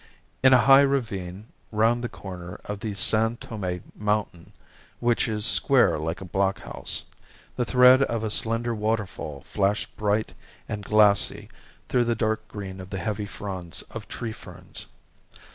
In 0.41 0.51
a 0.51 0.57
high 0.65 0.81
ravine 0.81 1.45
round 1.71 2.03
the 2.03 2.09
corner 2.09 2.59
of 2.65 2.79
the 2.79 2.95
San 2.95 3.37
Tome 3.37 3.83
mountain 3.95 4.51
(which 4.99 5.27
is 5.27 5.45
square 5.45 5.99
like 5.99 6.21
a 6.21 6.25
blockhouse) 6.25 7.03
the 7.55 7.65
thread 7.65 8.01
of 8.01 8.23
a 8.23 8.31
slender 8.31 8.73
waterfall 8.73 9.41
flashed 9.41 9.95
bright 9.97 10.33
and 10.67 10.83
glassy 10.83 11.49
through 11.87 12.05
the 12.05 12.15
dark 12.15 12.47
green 12.47 12.81
of 12.81 12.89
the 12.89 12.97
heavy 12.97 13.27
fronds 13.27 13.83
of 13.91 14.07
tree 14.07 14.33
ferns. 14.33 14.87